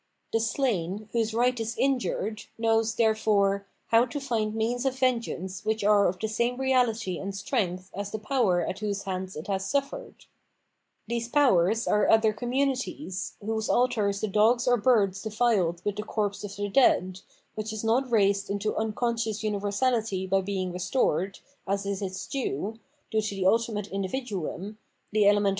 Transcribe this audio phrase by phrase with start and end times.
[0.33, 5.83] The slain, whose right is injured, knows, therefore, how to find means of vengeance which
[5.83, 9.69] are of the same reahty and strength as the power at whose hands it has
[9.69, 10.25] suffered.
[11.07, 16.43] These powers are other communities,* whose altars the dogs or birds defiled with the corpse
[16.43, 17.19] of the dead,
[17.53, 21.37] which is not raised into xmconscious universality by being restored,
[21.67, 22.79] as is its due,
[23.11, 25.43] to the ultimate individuum, the elemental * Refers to the attack of Argos against Thebes:
[25.43, 25.49] v.